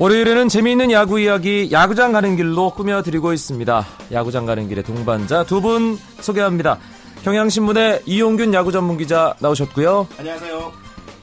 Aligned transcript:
월요일에는 0.00 0.48
재미있는 0.48 0.90
야구 0.92 1.20
이야기 1.20 1.68
야구장 1.70 2.12
가는 2.12 2.34
길로 2.34 2.70
꾸며드리고 2.70 3.34
있습니다. 3.34 3.86
야구장 4.12 4.46
가는 4.46 4.66
길의 4.66 4.82
동반자 4.82 5.44
두 5.44 5.60
분 5.60 5.98
소개합니다. 6.22 6.78
경향신문의 7.22 8.04
이용균 8.06 8.54
야구 8.54 8.72
전문 8.72 8.96
기자 8.96 9.34
나오셨고요. 9.40 10.08
안녕하세요. 10.18 10.72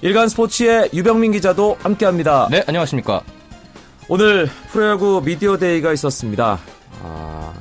일간 0.02 0.29
스포츠의 0.29 0.92
유병민 0.93 1.32
기자도 1.32 1.75
함께합니다. 1.82 2.50
네, 2.52 2.64
안녕하십니까. 2.68 3.24
오늘 4.10 4.48
프로야구 4.71 5.23
미디어 5.25 5.57
데이가 5.57 5.92
있었습니다. 5.93 6.59
아, 7.01 7.54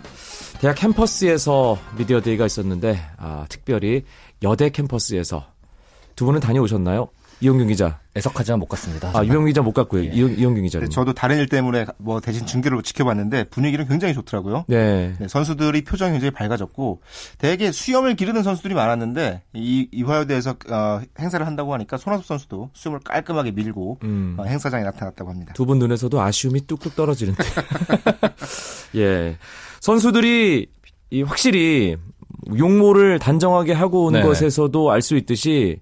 대학 0.60 0.74
캠퍼스에서 0.74 1.78
미디어 1.96 2.20
데이가 2.20 2.44
있었는데 2.44 3.00
아, 3.16 3.46
특별히 3.48 4.04
여대 4.42 4.68
캠퍼스에서 4.68 5.46
두 6.14 6.26
분은 6.26 6.40
다녀오셨나요? 6.40 7.08
이용균 7.40 7.68
기자. 7.68 7.98
애석하지만 8.16 8.58
못 8.60 8.66
갔습니다. 8.66 9.10
아, 9.12 9.22
유명 9.24 9.44
기자 9.44 9.60
못 9.60 9.72
갔고요. 9.72 10.04
예. 10.04 10.08
이용, 10.08 10.30
이용균 10.30 10.62
기자는. 10.64 10.88
네, 10.88 10.90
저도 10.90 11.12
다른 11.12 11.36
일 11.36 11.48
때문에 11.48 11.84
뭐 11.98 12.18
대신 12.20 12.46
중계로 12.46 12.80
지켜봤는데 12.80 13.44
분위기는 13.50 13.86
굉장히 13.86 14.14
좋더라고요. 14.14 14.64
네. 14.68 15.14
네, 15.18 15.28
선수들이 15.28 15.84
표정이 15.84 16.12
굉장히 16.12 16.30
밝아졌고 16.30 17.02
대개 17.36 17.70
수염을 17.70 18.16
기르는 18.16 18.42
선수들이 18.42 18.72
많았는데 18.72 19.42
이 19.52 19.86
이화여대에서 19.92 20.56
어, 20.70 21.00
행사를 21.20 21.46
한다고 21.46 21.74
하니까 21.74 21.98
손아섭 21.98 22.24
선수도 22.24 22.70
수염을 22.72 23.00
깔끔하게 23.04 23.50
밀고 23.50 23.98
음. 24.04 24.36
어, 24.38 24.44
행사장에 24.44 24.82
나타났다고 24.84 25.30
합니다. 25.30 25.52
두 25.54 25.66
분 25.66 25.78
눈에서도 25.78 26.18
아쉬움이 26.20 26.66
뚝뚝 26.66 26.96
떨어지는데. 26.96 27.44
예. 28.96 29.36
선수들이 29.80 30.68
이 31.10 31.22
확실히 31.22 31.96
용모를 32.56 33.18
단정하게 33.18 33.72
하고 33.72 34.06
온 34.06 34.14
네. 34.14 34.22
것에서도 34.22 34.90
알 34.90 35.02
수 35.02 35.16
있듯이 35.16 35.80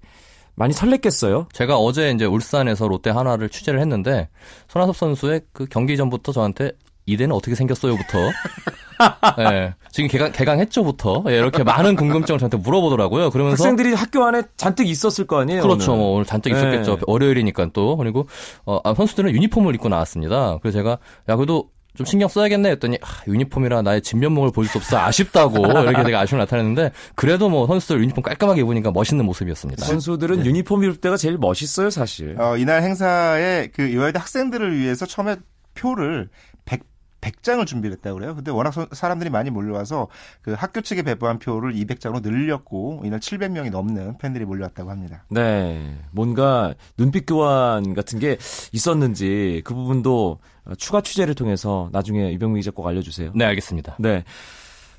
많이 0.54 0.72
설렜겠어요. 0.72 1.52
제가 1.52 1.76
어제 1.76 2.10
이제 2.10 2.24
울산에서 2.24 2.88
롯데 2.88 3.10
하나를 3.10 3.48
취재를 3.48 3.80
했는데 3.80 4.28
손아섭 4.68 4.96
선수의 4.96 5.42
그 5.52 5.66
경기 5.66 5.96
전부터 5.96 6.32
저한테 6.32 6.72
이대는 7.06 7.34
어떻게 7.34 7.54
생겼어요부터 7.54 8.18
예, 9.40 9.74
지금 9.90 10.08
개강 10.08 10.32
개강했죠부터 10.32 11.24
예, 11.28 11.34
이렇게 11.34 11.64
많은 11.64 11.96
궁금증을 11.96 12.38
저한테 12.38 12.56
물어보더라고요. 12.58 13.30
그러면서 13.30 13.64
학생들이 13.64 13.92
학교 13.94 14.24
안에 14.24 14.42
잔뜩 14.56 14.86
있었을 14.86 15.26
거 15.26 15.40
아니에요. 15.40 15.62
그렇죠. 15.62 15.92
오늘. 15.92 16.02
뭐 16.02 16.14
오늘 16.14 16.24
잔뜩 16.24 16.52
네. 16.52 16.58
있었겠죠. 16.58 16.98
월요일이니까 17.06 17.70
또 17.72 17.96
그리고 17.96 18.26
어, 18.64 18.80
아, 18.84 18.94
선수들은 18.94 19.32
유니폼을 19.32 19.74
입고 19.74 19.88
나왔습니다. 19.88 20.58
그래서 20.62 20.78
제가 20.78 20.98
야 21.28 21.36
그래도 21.36 21.68
좀 21.96 22.04
신경 22.06 22.28
써야겠네 22.28 22.70
했더니 22.72 22.98
아, 23.02 23.06
유니폼이라 23.28 23.82
나의 23.82 24.02
진면목을 24.02 24.50
보일 24.50 24.68
수 24.68 24.78
없어 24.78 24.98
아쉽다고 24.98 25.64
이렇게 25.64 26.02
되게 26.02 26.16
아쉬움을 26.16 26.42
나타냈는데 26.42 26.90
그래도 27.14 27.48
뭐 27.48 27.66
선수들 27.66 28.00
유니폼 28.02 28.22
깔끔하게 28.22 28.62
입으니까 28.62 28.90
멋있는 28.90 29.24
모습이었습니다. 29.24 29.84
선수들은 29.84 30.44
유니폼 30.44 30.82
입을 30.84 30.96
때가 30.96 31.16
제일 31.16 31.38
멋있어요, 31.38 31.90
사실. 31.90 32.40
어, 32.40 32.56
이날 32.56 32.82
행사에 32.82 33.68
그 33.68 33.82
이화여대 33.88 34.18
학생들을 34.18 34.76
위해서 34.76 35.06
처음에 35.06 35.36
표를 35.74 36.28
100 36.64 36.82
100장을 37.24 37.66
준비를 37.66 37.96
했다고 37.96 38.18
그래요. 38.18 38.34
근데 38.34 38.50
워낙 38.50 38.70
서- 38.72 38.86
사람들이 38.92 39.30
많이 39.30 39.50
몰려와서 39.50 40.08
그 40.42 40.52
학교 40.52 40.80
측에 40.82 41.02
배부한 41.02 41.38
표를 41.38 41.72
200장으로 41.74 42.22
늘렸고 42.22 43.02
이날 43.04 43.20
700명이 43.20 43.70
넘는 43.70 44.18
팬들이 44.18 44.44
몰려왔다고 44.44 44.90
합니다. 44.90 45.24
네. 45.30 45.96
뭔가 46.12 46.74
눈빛 46.96 47.24
교환 47.26 47.94
같은 47.94 48.18
게 48.18 48.36
있었는지 48.72 49.62
그 49.64 49.74
부분도 49.74 50.38
추가 50.78 51.00
취재를 51.00 51.34
통해서 51.34 51.88
나중에 51.92 52.32
유병민 52.32 52.60
기자 52.60 52.70
꼭 52.70 52.86
알려주세요. 52.86 53.32
네, 53.34 53.44
알겠습니다. 53.46 53.96
네. 53.98 54.24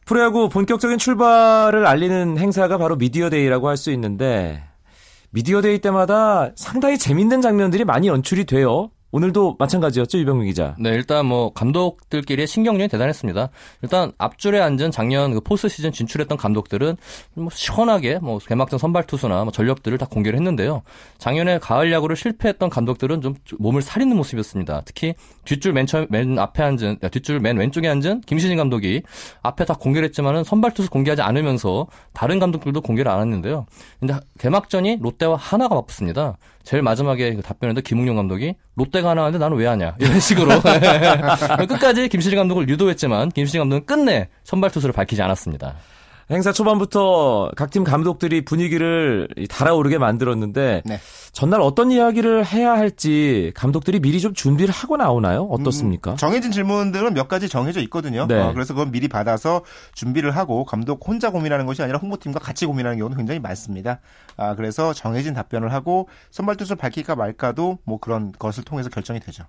프로야구 0.05 0.49
본격적인 0.49 0.97
출발을 0.99 1.85
알리는 1.87 2.37
행사가 2.37 2.77
바로 2.77 2.95
미디어데이라고 2.95 3.67
할 3.69 3.77
수 3.77 3.91
있는데 3.91 4.63
미디어데이 5.31 5.79
때마다 5.79 6.51
상당히 6.55 6.97
재밌는 6.97 7.41
장면들이 7.41 7.83
많이 7.85 8.07
연출이 8.07 8.45
돼요. 8.45 8.89
오늘도 9.15 9.55
마찬가지였죠, 9.59 10.17
유병민 10.17 10.47
기자. 10.47 10.75
네, 10.77 10.89
일단 10.89 11.25
뭐 11.25 11.53
감독들끼리의 11.53 12.47
신경전이 12.47 12.89
대단했습니다. 12.89 13.47
일단 13.81 14.11
앞줄에 14.17 14.59
앉은 14.59 14.91
작년 14.91 15.33
그 15.33 15.39
포스트 15.39 15.69
시즌 15.69 15.93
진출했던 15.93 16.37
감독들은 16.37 16.97
뭐 17.35 17.47
시원하게 17.49 18.19
뭐 18.19 18.39
개막전 18.39 18.77
선발 18.77 19.07
투수나 19.07 19.45
뭐 19.45 19.53
전력들을 19.53 19.97
다 19.97 20.05
공개를 20.05 20.37
했는데요. 20.37 20.81
작년에 21.17 21.59
가을 21.59 21.93
야구를 21.93 22.17
실패했던 22.17 22.69
감독들은 22.69 23.21
좀 23.21 23.35
몸을 23.57 23.81
사리는 23.81 24.13
모습이었습니다. 24.17 24.81
특히 24.83 25.13
뒷줄 25.45 25.71
맨, 25.71 25.85
처음, 25.85 26.07
맨 26.09 26.37
앞에 26.37 26.61
앉은 26.61 26.97
야, 27.01 27.07
뒷줄 27.07 27.39
맨 27.39 27.55
왼쪽에 27.55 27.87
앉은 27.87 28.19
김시진 28.25 28.57
감독이 28.57 29.01
앞에 29.43 29.63
다 29.63 29.75
공개를 29.75 30.09
했지만은 30.09 30.43
선발 30.43 30.73
투수 30.73 30.89
공개하지 30.89 31.21
않으면서 31.21 31.87
다른 32.11 32.37
감독들도 32.39 32.81
공개를 32.81 33.09
안 33.09 33.21
했는데요. 33.21 33.65
근데 34.01 34.19
개막전이 34.39 34.97
롯데와 34.99 35.37
하나가 35.37 35.75
맞붙습니다. 35.75 36.35
제일 36.65 36.81
마지막에 36.81 37.35
그 37.35 37.41
답변인데 37.41 37.81
김웅룡 37.81 38.15
감독이 38.15 38.55
롯데가 38.75 39.11
하나 39.11 39.21
하는데 39.21 39.37
나는 39.37 39.55
왜 39.55 39.67
하냐 39.67 39.95
이런 39.99 40.19
식으로 40.19 40.49
끝까지 41.69 42.09
김시진 42.09 42.37
감독을 42.37 42.67
유도했지만 42.67 43.29
김시진 43.29 43.61
감독은 43.61 43.85
끝내 43.85 44.27
선발 44.43 44.71
투수를 44.71 44.91
밝히지 44.91 45.21
않았습니다. 45.21 45.75
행사 46.31 46.51
초반부터 46.51 47.51
각 47.55 47.69
팀 47.69 47.83
감독들이 47.83 48.45
분위기를 48.45 49.27
이 49.37 49.47
달아오르게 49.47 49.97
만들었는데 49.97 50.83
네. 50.85 50.99
전날 51.33 51.61
어떤 51.61 51.91
이야기를 51.91 52.45
해야 52.45 52.71
할지 52.71 53.51
감독들이 53.55 53.99
미리 53.99 54.21
좀 54.21 54.33
준비를 54.33 54.73
하고 54.73 54.95
나오나요? 54.97 55.43
어떻습니까? 55.49 56.11
음, 56.11 56.17
정해진 56.17 56.51
질문들은 56.51 57.13
몇 57.13 57.27
가지 57.27 57.49
정해져 57.49 57.81
있거든요. 57.81 58.27
네. 58.27 58.39
어, 58.39 58.53
그래서 58.53 58.73
그건 58.73 58.91
미리 58.91 59.07
받아서 59.07 59.63
준비를 59.93 60.31
하고 60.31 60.63
감독 60.63 61.05
혼자 61.07 61.31
고민하는 61.31 61.65
것이 61.65 61.81
아니라 61.83 61.99
홍보팀과 61.99 62.39
같이 62.39 62.65
고민하는 62.65 62.97
경우도 62.97 63.17
굉장히 63.17 63.39
많습니다. 63.39 63.99
아, 64.37 64.55
그래서 64.55 64.93
정해진 64.93 65.33
답변을 65.33 65.73
하고 65.73 66.07
선발 66.31 66.55
투수를 66.55 66.77
밝힐까 66.77 67.15
말까도 67.15 67.79
뭐 67.83 67.99
그런 67.99 68.31
것을 68.39 68.63
통해서 68.63 68.89
결정이 68.89 69.19
되죠. 69.19 69.43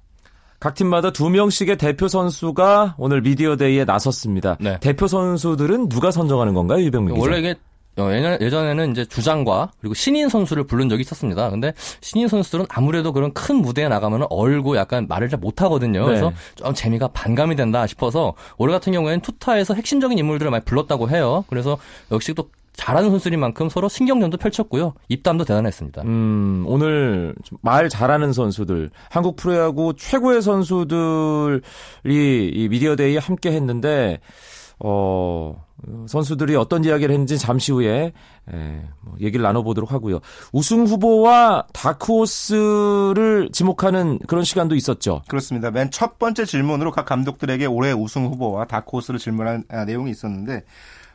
각 0.61 0.75
팀마다 0.75 1.11
두 1.13 1.29
명씩의 1.31 1.77
대표 1.77 2.09
선수가 2.09 2.95
오늘 2.99 3.21
미디어데이에 3.23 3.85
나섰습니다. 3.85 4.57
네. 4.61 4.79
대표 4.81 5.07
선수들은 5.07 5.89
누가 5.89 6.11
선정하는 6.11 6.55
건가요, 6.55 6.83
유병민 6.85 7.15
기자? 7.15 7.23
원래 7.25 7.39
이게 7.41 7.55
어, 7.99 8.11
예전- 8.13 8.39
예전에는 8.43 8.91
이제 8.91 9.05
주장과 9.07 9.71
그리고 9.81 9.95
신인 9.95 10.29
선수를 10.29 10.65
부른 10.65 10.91
적이 10.91 11.01
있었습니다. 11.01 11.49
근데 11.49 11.73
신인 12.03 12.29
선수들은 12.29 12.67
아무래도 12.69 13.11
그런 13.13 13.33
큰 13.33 13.57
무대에 13.57 13.89
나가면 13.89 14.27
얼고 14.29 14.77
약간 14.77 15.07
말을 15.09 15.31
잘 15.31 15.39
못하거든요. 15.41 16.01
네. 16.01 16.07
그래서 16.07 16.31
좀 16.57 16.75
재미가 16.75 17.09
반감이 17.09 17.57
된다 17.57 17.87
싶어서 17.87 18.35
올해 18.59 18.75
같은 18.75 18.93
경우에는 18.93 19.21
투타에서 19.23 19.73
핵심적인 19.75 20.19
인물들을 20.19 20.51
많이 20.51 20.63
불렀다고 20.67 21.09
해요. 21.09 21.45
그래서 21.49 21.79
역시 22.13 22.35
또 22.35 22.51
잘하는 22.77 23.11
선수인 23.11 23.41
만큼 23.41 23.69
서로 23.69 23.89
신경전도 23.89 24.37
펼쳤고요. 24.37 24.95
입담도 25.09 25.45
대단했습니다. 25.45 26.03
음, 26.03 26.65
오늘 26.67 27.35
좀말 27.43 27.89
잘하는 27.89 28.33
선수들, 28.33 28.91
한국 29.11 29.37
프로야구 29.37 29.95
최고의 29.97 30.43
선수들이 30.43 31.61
이 32.05 32.69
미디어데이에 32.71 33.19
함께 33.19 33.53
했는데, 33.53 34.21
어, 34.79 35.65
선수들이 36.07 36.55
어떤 36.57 36.85
이야기를 36.85 37.13
했는지 37.13 37.39
잠시 37.39 37.73
후에 37.73 38.13
에, 38.53 38.83
뭐 39.01 39.15
얘기를 39.21 39.43
나눠보도록 39.43 39.93
하고요. 39.93 40.21
우승 40.53 40.87
후보와 40.87 41.67
다크호스를 41.73 43.51
지목하는 43.53 44.19
그런 44.27 44.45
시간도 44.45 44.75
있었죠. 44.75 45.23
그렇습니다. 45.29 45.71
맨 45.71 45.91
첫 45.91 46.19
번째 46.19 46.45
질문으로 46.45 46.91
각 46.91 47.07
감독들에게 47.07 47.65
올해 47.67 47.93
우승 47.93 48.27
후보와 48.27 48.67
다크호스를 48.67 49.19
질문한 49.19 49.65
아, 49.71 49.85
내용이 49.85 50.11
있었는데 50.11 50.65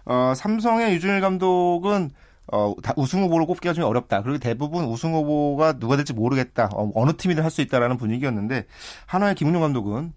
어, 0.06 0.34
삼성의 0.35 0.94
유준일 0.94 1.22
감독은 1.22 2.12
어, 2.51 2.73
다 2.84 2.94
우승 2.97 3.23
후보를 3.23 3.45
꼽기가 3.45 3.73
좀 3.73 3.85
어렵다. 3.85 4.23
그리고 4.23 4.38
대부분 4.39 4.85
우승 4.85 5.13
후보가 5.13 5.73
누가 5.79 5.95
될지 5.95 6.13
모르겠다. 6.13 6.69
어, 6.73 7.06
느 7.06 7.13
팀이든 7.16 7.44
할 7.44 7.51
수 7.51 7.62
있다라는 7.62 7.97
분위기였는데 7.97 8.66
한화의 9.05 9.35
김웅룡 9.35 9.61
감독은 9.61 10.14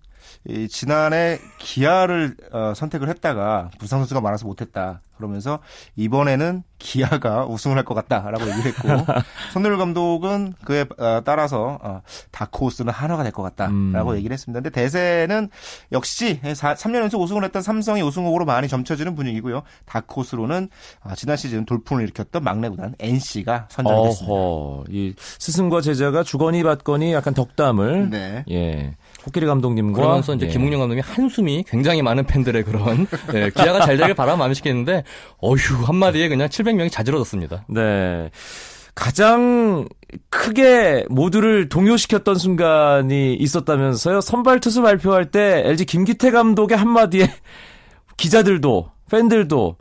이 0.49 0.69
지난해 0.69 1.39
기아를 1.59 2.37
어, 2.53 2.73
선택을 2.75 3.09
했다가 3.09 3.71
부상 3.79 4.01
선수가 4.01 4.21
많아서 4.21 4.47
못했다. 4.47 5.01
그러면서 5.17 5.61
이번에는 5.97 6.65
기아가 6.81 7.47
우승을 7.47 7.77
할 7.77 7.85
것 7.85 7.95
같다라고 7.95 8.43
얘기를 8.49 8.65
했고 8.73 8.89
손흥민 9.53 9.79
감독은 9.79 10.55
그에 10.65 10.85
어, 10.99 11.21
따라서 11.25 11.79
어, 11.83 12.03
다크호스는 12.33 12.93
한화가 12.93 13.23
될 13.23 13.33
것 13.33 13.43
같다라고 13.43 14.11
음. 14.11 14.17
얘기를 14.17 14.33
했습니다. 14.35 14.61
근데 14.61 14.71
대세는 14.71 15.51
역시 15.93 16.41
3년 16.43 16.97
연속 16.97 17.21
우승을 17.23 17.45
했던 17.45 17.63
삼성이 17.63 18.03
우승 18.03 18.25
후보로 18.27 18.45
많이 18.45 18.67
점쳐지는 18.69 19.15
분위기고요. 19.15 19.63
다크호스로는 19.87 20.69
아, 21.03 21.15
지난 21.15 21.37
시즌 21.37 21.65
돌풍을 21.65 22.03
일으켰던 22.05 22.43
막내 22.43 22.69
구단 22.69 22.95
NC가 22.99 23.69
선정이 23.71 24.05
됐습니다. 24.09 24.35
어허, 24.35 24.85
이 24.91 25.15
스승과 25.19 25.81
제자가 25.81 26.23
주거니 26.25 26.63
받거니 26.65 27.13
약간 27.13 27.35
덕담을 27.35 28.11
네. 28.11 28.45
예 28.51 28.95
코끼리 29.25 29.47
감독님과 29.47 30.00
그러면서 30.00 30.35
이제 30.35 30.47
예. 30.47 30.50
김웅룡 30.50 30.81
감독이 30.81 31.00
한숨이 31.00 31.65
굉장히 31.67 32.03
많은 32.03 32.25
팬들의 32.25 32.62
그런 32.65 33.06
예, 33.32 33.50
기아가 33.50 33.81
잘 33.81 33.97
되길 33.97 34.15
바라 34.15 34.37
마음이 34.37 34.55
시켰는데 34.55 35.03
어휴 35.38 35.85
한마디에 35.85 36.29
그냥 36.29 36.49
700명이 36.49 36.93
자지러졌습니다. 36.93 37.65
네. 37.69 38.31
가장 38.94 39.88
크게 40.31 41.05
모두를 41.09 41.69
동요시켰던 41.69 42.37
순간이 42.37 43.35
있었다면서요. 43.35 44.21
선발 44.21 44.61
투수 44.61 44.82
발표할 44.82 45.31
때 45.31 45.62
LG 45.65 45.87
김기태 45.87 46.31
감독의 46.31 46.76
한마디에 46.76 47.29
기자들도 48.17 48.91
팬들도 49.11 49.76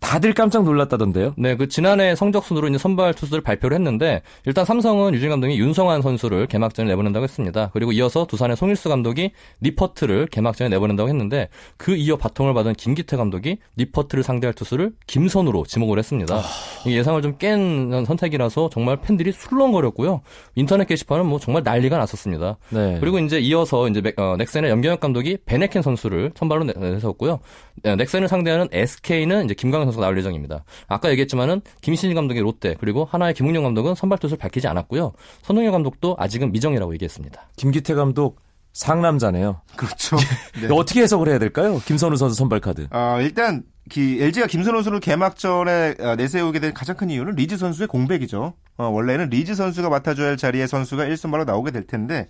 다들 0.00 0.34
깜짝 0.34 0.64
놀랐다던데요. 0.64 1.34
네, 1.38 1.56
그 1.56 1.68
지난해 1.68 2.14
성적 2.14 2.44
순으로 2.44 2.68
이제 2.68 2.78
선발 2.78 3.14
투수를 3.14 3.42
발표를 3.42 3.74
했는데 3.76 4.22
일단 4.44 4.64
삼성은 4.64 5.14
유진 5.14 5.30
감독이 5.30 5.58
윤성환 5.58 6.02
선수를 6.02 6.46
개막전에 6.46 6.88
내보낸다고 6.90 7.24
했습니다. 7.24 7.70
그리고 7.72 7.92
이어서 7.92 8.26
두산의 8.26 8.56
송일수 8.56 8.88
감독이 8.88 9.32
니퍼트를 9.62 10.26
개막전에 10.26 10.68
내보낸다고 10.68 11.08
했는데 11.08 11.48
그 11.76 11.96
이어 11.96 12.16
바통을 12.16 12.52
받은 12.54 12.74
김기태 12.74 13.16
감독이 13.16 13.58
니퍼트를 13.78 14.22
상대할 14.22 14.52
투수를 14.52 14.92
김선우로 15.06 15.64
지목을 15.66 15.98
했습니다. 15.98 16.36
아... 16.36 16.42
예상을 16.86 17.22
좀 17.22 17.38
깬 17.38 18.04
선택이라서 18.04 18.68
정말 18.70 18.96
팬들이 19.00 19.32
술렁거렸고요. 19.32 20.20
인터넷 20.56 20.86
게시판은 20.86 21.26
뭐 21.26 21.38
정말 21.38 21.62
난리가 21.62 21.96
났었습니다. 21.98 22.58
네. 22.70 22.98
그리고 23.00 23.18
이제 23.18 23.38
이어서 23.38 23.88
이제 23.88 24.02
어, 24.16 24.34
넥센의 24.36 24.70
염경엽 24.70 25.00
감독이 25.00 25.38
베네켄 25.46 25.82
선수를 25.82 26.32
선발로 26.34 26.64
내세웠고요. 26.64 27.38
네, 27.82 27.96
넥센을 27.96 28.28
상대하는 28.28 28.68
SK는 28.72 29.44
이제 29.44 29.54
김광현 29.54 29.86
선수가 29.86 30.04
나올 30.04 30.18
예정입니다. 30.18 30.64
아까 30.86 31.10
얘기했지만은 31.10 31.60
김시진 31.80 32.14
감독의 32.14 32.42
롯데 32.42 32.74
그리고 32.78 33.04
한화의 33.04 33.34
김응용 33.34 33.62
감독은 33.62 33.94
선발 33.94 34.18
투수를 34.18 34.38
밝히지 34.38 34.68
않았고요. 34.68 35.12
선동열 35.42 35.72
감독도 35.72 36.16
아직은 36.18 36.52
미정이라고 36.52 36.92
얘기했습니다. 36.94 37.48
김기태 37.56 37.94
감독 37.94 38.40
상남자네요. 38.72 39.60
그렇죠. 39.76 40.16
네. 40.60 40.68
어떻게 40.70 41.02
해석을 41.02 41.28
해야 41.28 41.38
될까요? 41.38 41.80
김선우 41.84 42.16
선수 42.16 42.36
선발 42.36 42.60
카드. 42.60 42.86
아, 42.90 43.20
일단 43.20 43.62
기, 43.90 44.22
LG가 44.22 44.46
김선우 44.46 44.76
선수를 44.78 45.00
개막전에 45.00 45.96
아, 46.00 46.16
내세우게 46.16 46.60
된 46.60 46.74
가장 46.74 46.96
큰 46.96 47.10
이유는 47.10 47.34
리즈 47.34 47.56
선수의 47.56 47.88
공백이죠. 47.88 48.54
어, 48.78 48.88
원래는 48.88 49.28
리즈 49.28 49.54
선수가 49.54 49.88
맡아줘야 49.90 50.28
할 50.28 50.36
자리에 50.36 50.66
선수가 50.66 51.04
1선발로 51.04 51.44
나오게 51.44 51.72
될 51.72 51.86
텐데 51.86 52.28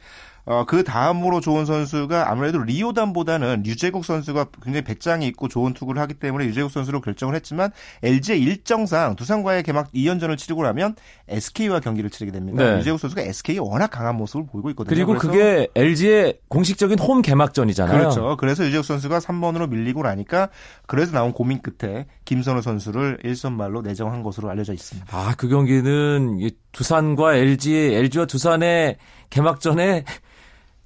어, 0.49 0.65
그 0.65 0.83
다음으로 0.83 1.41
좋은 1.41 1.67
선수가 1.67 2.31
아무래도 2.31 2.59
리오단보다는 2.59 3.67
류제국 3.67 4.07
선수가 4.07 4.47
굉장히 4.63 4.83
배짱이 4.83 5.27
있고 5.27 5.47
좋은 5.47 5.75
투구를 5.75 6.01
하기 6.01 6.15
때문에 6.15 6.47
류제국 6.47 6.71
선수로 6.73 7.03
결정을 7.03 7.35
했지만 7.35 7.71
LG의 8.03 8.41
일정상 8.41 9.15
두산과의 9.15 9.63
개막 9.63 9.93
2연전을 9.93 10.39
치르고 10.39 10.63
나면 10.63 10.97
SK와 11.29 11.81
경기를 11.81 12.09
치르게 12.09 12.33
됩니다. 12.33 12.65
네. 12.65 12.79
유재국 12.79 12.99
선수가 12.99 13.21
SK에 13.21 13.59
워낙 13.59 13.89
강한 13.89 14.17
모습을 14.17 14.47
보이고 14.47 14.71
있거든요. 14.71 14.95
그리고 14.95 15.19
그게 15.19 15.69
LG의 15.75 16.39
공식적인 16.49 16.99
홈 16.99 17.21
개막전이잖아요. 17.21 17.99
그렇죠. 17.99 18.37
그래서 18.39 18.65
유재국 18.65 18.87
선수가 18.87 19.19
3번으로 19.19 19.69
밀리고 19.69 20.03
나니까 20.03 20.49
그래서 20.87 21.13
나온 21.13 21.35
고민 21.35 21.61
끝에 21.61 22.07
김선우 22.25 22.63
선수를 22.63 23.19
1선발로 23.23 23.83
내정한 23.83 24.23
것으로 24.23 24.49
알려져 24.49 24.73
있습니다. 24.73 25.15
아, 25.15 25.35
그 25.37 25.49
경기는 25.49 26.38
두산과 26.73 27.37
LG, 27.37 27.75
LG와 27.95 28.27
두산의 28.27 28.97
개막전에 29.31 30.05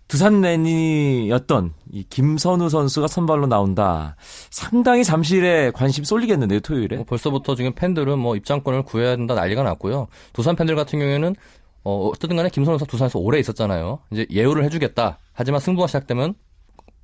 두산맨이었던 0.09 1.73
이 1.91 2.05
김선우 2.11 2.69
선수가 2.69 3.07
선발로 3.07 3.47
나온다. 3.47 4.17
상당히 4.51 5.05
잠실에 5.05 5.71
관심 5.71 6.05
쏠리겠는데요, 6.05 6.61
토요일에. 6.61 6.97
뭐 6.97 7.05
벌써부터 7.07 7.55
지금 7.55 7.73
팬들은 7.73 8.19
뭐 8.19 8.37
입장권을 8.37 8.83
구해야 8.83 9.17
된다 9.17 9.35
난리가 9.35 9.63
났고요. 9.63 10.09
두산 10.35 10.55
팬들 10.55 10.77
같은 10.77 10.99
경우에는 10.99 11.35
어, 11.85 12.09
어쨌든 12.09 12.37
간에 12.37 12.51
김선우 12.51 12.79
선수 12.79 12.91
두산에서 12.91 13.19
오래 13.19 13.39
있었잖아요. 13.39 14.01
이제 14.13 14.27
예우를 14.31 14.65
해주겠다. 14.65 15.19
하지만 15.33 15.61
승부가 15.61 15.87
시작되면 15.87 16.35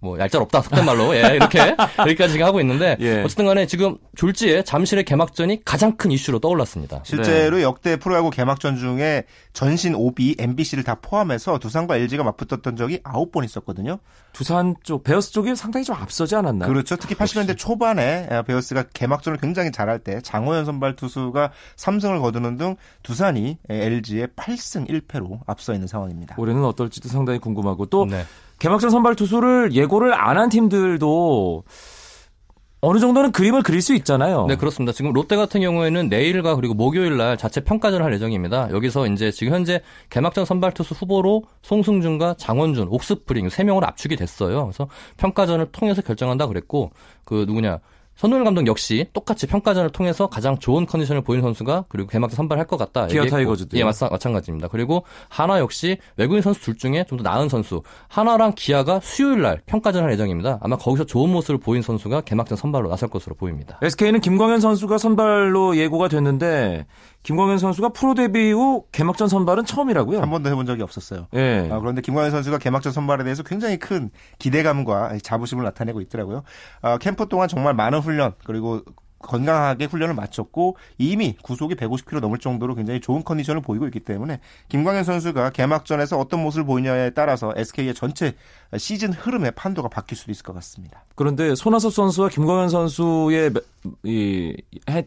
뭐 0.01 0.19
얄짤 0.19 0.41
없다 0.43 0.63
속된 0.63 0.85
말로 0.85 1.15
예 1.17 1.35
이렇게 1.35 1.59
여기까지 1.99 2.33
지금 2.35 2.47
하고 2.47 2.61
있는데 2.61 2.97
예. 3.01 3.23
어쨌든 3.23 3.47
간에 3.47 3.67
지금 3.67 3.97
졸지에 4.17 4.63
잠실의 4.63 5.05
개막전이 5.05 5.65
가장 5.65 5.97
큰 5.97 6.13
이슈로 6.13 6.39
떠올랐습니다. 6.39 7.01
실제로 7.05 7.57
네. 7.57 7.63
역대 7.63 7.97
프로야구 7.97 8.31
개막전 8.31 8.77
중에 8.77 9.25
전신 9.53 9.95
OB, 9.95 10.37
MBC를 10.39 10.85
다 10.85 10.97
포함해서 11.01 11.59
두산과 11.59 11.97
LG가 11.97 12.23
맞붙었던 12.23 12.77
적이 12.77 12.99
9번 12.99 13.45
있었거든요. 13.45 13.99
두산 14.33 14.77
쪽 14.85 15.03
베어스 15.03 15.33
쪽이 15.33 15.57
상당히 15.57 15.85
좀 15.85 15.97
앞서지 15.97 16.37
않았나요? 16.37 16.71
그렇죠. 16.71 16.95
특히 16.95 17.17
80년대 17.17 17.57
초반에 17.57 18.29
베어스가 18.47 18.85
개막전을 18.93 19.39
굉장히 19.39 19.73
잘할 19.73 19.99
때 19.99 20.21
장호연 20.21 20.65
선발 20.65 20.95
투수가 20.95 21.51
3승을 21.77 22.21
거두는 22.21 22.57
등 22.57 22.77
두산이 23.03 23.59
LG의 23.69 24.29
8승 24.37 24.89
1패로 24.89 25.41
앞서 25.47 25.73
있는 25.73 25.89
상황입니다. 25.89 26.37
올해는 26.39 26.65
어떨지도 26.65 27.09
상당히 27.09 27.41
궁금하고 27.41 27.87
또 27.87 28.07
네. 28.07 28.25
개막전 28.59 28.91
선발 28.91 29.15
투수를 29.15 29.73
예고를 29.73 30.15
안 30.15 30.37
한 30.39 30.49
팀들도 30.49 31.65
어느 32.81 33.01
정도는 33.01 33.33
그림을 33.33 33.65
그릴 33.65 33.83
수 33.83 33.93
있잖아요. 33.97 34.47
네, 34.47 34.55
그렇습니다. 34.55 34.93
지금 34.93 35.13
롯데 35.13 35.35
같은 35.35 35.61
경우에는 35.61 36.09
내일과 36.09 36.55
그리고 36.55 36.75
목요일 36.75 37.17
날 37.17 37.37
자체 37.37 37.61
평가전을 37.61 38.05
할 38.07 38.13
예정입니다. 38.13 38.69
여기서 38.71 39.09
이제 39.09 39.33
지금 39.33 39.53
현재 39.53 39.83
개막전 40.11 40.45
선발 40.45 40.75
투수 40.75 40.95
후보로 40.95 41.43
송승준과 41.63 42.35
장원준, 42.39 42.87
옥스프링 42.89 43.49
세 43.49 43.65
명으로 43.65 43.85
압축이 43.85 44.15
됐어요. 44.15 44.67
그래서 44.67 44.87
평가전을 45.17 45.73
통해서 45.73 46.03
결정한다 46.03 46.47
그랬고 46.47 46.93
그 47.25 47.45
누구냐 47.49 47.81
선우열 48.19 48.43
감독 48.43 48.67
역시 48.67 49.07
똑같이 49.13 49.47
평가전을 49.47 49.91
통해서 49.91 50.27
가장 50.27 50.59
좋은 50.59 50.87
컨디션을 50.87 51.23
보인 51.23 51.41
선수가 51.41 51.85
그리고 51.89 52.09
개막전 52.09 52.35
선발할 52.37 52.67
것 52.67 52.77
같다. 52.77 53.07
기아 53.07 53.25
타이거즈도 53.27 53.77
예, 53.79 53.85
마찬, 53.85 54.09
마찬가지입니다. 54.11 54.67
그리고 54.67 55.05
하나 55.29 55.61
역시 55.61 55.99
외국인 56.17 56.43
선수 56.43 56.61
둘 56.61 56.77
중에 56.77 57.05
좀 57.09 57.19
더 57.19 57.23
나은 57.23 57.49
선수. 57.49 57.83
하나랑 58.09 58.55
기아가 58.57 58.99
수요일 59.03 59.43
날 59.43 59.63
평가전 59.67 60.03
할 60.03 60.13
예정입니다. 60.13 60.59
아마 60.63 60.77
거기서 60.77 61.05
좋은 61.05 61.31
모습을 61.31 61.59
보인 61.61 61.81
선수가 61.81 62.23
개막전 62.23 62.57
선발로 62.59 62.89
나설 62.89 63.09
것으로 63.09 63.37
보입니다. 63.37 63.79
SK는 63.83 64.21
김광현 64.21 64.61
선수가 64.61 64.99
선발로 64.99 65.77
예고가 65.77 66.09
됐는데 66.09 66.87
김광현 67.29 67.59
선수가 67.59 67.91
프로 67.91 68.15
데뷔 68.15 68.53
후 68.53 68.87
개막전 68.91 69.29
선발은 69.29 69.67
처음이라고요? 69.67 70.23
한 70.23 70.31
번도 70.31 70.49
해본 70.49 70.65
적이 70.65 70.81
없었어요. 70.81 71.27
네. 71.31 71.69
아, 71.71 71.79
그런데 71.79 72.01
김광현 72.01 72.31
선수가 72.31 72.57
개막전 72.57 72.91
선발에 72.91 73.23
대해서 73.23 73.43
굉장히 73.43 73.77
큰 73.77 74.09
기대감과 74.39 75.19
자부심을 75.23 75.63
나타내고 75.63 76.01
있더라고요. 76.01 76.43
아, 76.81 76.97
캠프 76.97 77.29
동안 77.29 77.47
정말 77.47 77.75
많은 77.75 77.99
훈련 77.99 78.33
그리고 78.47 78.81
건강하게 79.19 79.87
훈련을 79.87 80.15
마쳤고 80.15 80.79
이미 80.97 81.37
구속이 81.43 81.75
150km 81.75 82.21
넘을 82.21 82.39
정도로 82.39 82.75
굉장히 82.75 83.01
좋은 83.01 83.23
컨디션을 83.25 83.61
보이고 83.61 83.85
있기 83.87 84.01
때문에 84.01 84.41
김광현 84.69 85.05
선수가 85.05 85.51
개막전에서 85.51 86.19
어떤 86.19 86.43
모습을 86.43 86.65
보이냐에 86.65 87.11
따라서 87.11 87.53
SK의 87.55 87.95
전체 87.95 88.35
시즌 88.77 89.13
흐름의 89.13 89.53
판도가 89.53 89.89
바뀔 89.89 90.17
수도 90.17 90.31
있을 90.31 90.45
것 90.45 90.55
같습니다. 90.55 91.05
그런데 91.15 91.55
손아섭 91.55 91.93
선수와 91.93 92.29
김광현 92.29 92.69
선수의 92.69 93.53
이, 94.05 94.55